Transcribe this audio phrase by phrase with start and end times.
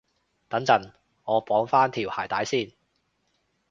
[0.49, 0.93] 等陣，
[1.25, 2.71] 我綁返條鞋帶先